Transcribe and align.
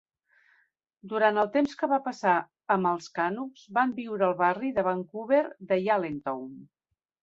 Durant 1.11 1.37
el 1.41 1.49
temps 1.57 1.75
que 1.83 1.89
va 1.91 1.99
passar 2.07 2.33
amb 2.77 2.91
els 2.93 3.13
Canucks, 3.21 3.69
van 3.79 3.95
viure 4.03 4.29
al 4.33 4.37
barri 4.43 4.75
de 4.81 4.89
Vancouver 4.93 5.47
de 5.73 5.83
Yaletown. 5.89 6.55